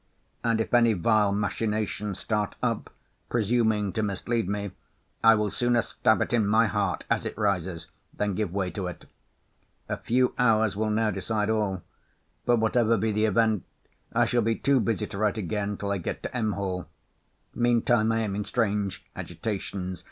And 0.43 0.59
if 0.59 0.73
any 0.73 0.93
vile 0.93 1.31
machination 1.31 2.15
start 2.15 2.55
up, 2.63 2.89
presuming 3.29 3.93
to 3.93 4.01
mislead 4.01 4.49
me, 4.49 4.71
I 5.23 5.35
will 5.35 5.51
sooner 5.51 5.83
stab 5.83 6.23
it 6.23 6.33
in 6.33 6.47
my 6.47 6.65
heart, 6.65 7.05
as 7.07 7.23
it 7.23 7.37
rises, 7.37 7.85
than 8.11 8.33
give 8.33 8.51
way 8.51 8.71
to 8.71 8.87
it. 8.87 9.05
A 9.87 9.97
few 9.97 10.33
hours 10.39 10.75
will 10.75 10.89
now 10.89 11.11
decide 11.11 11.51
all. 11.51 11.83
But 12.47 12.57
whatever 12.57 12.97
be 12.97 13.11
the 13.11 13.25
event, 13.25 13.61
I 14.11 14.25
shall 14.25 14.41
be 14.41 14.55
too 14.55 14.79
busy 14.79 15.05
to 15.05 15.17
write 15.19 15.37
again, 15.37 15.77
till 15.77 15.91
I 15.91 15.99
get 15.99 16.23
to 16.23 16.35
M. 16.35 16.53
Hall. 16.53 16.87
Mean 17.53 17.83
time, 17.83 18.11
I 18.11 18.21
am 18.21 18.35
in 18.35 18.43
strange 18.43 19.05
agitations. 19.15 19.99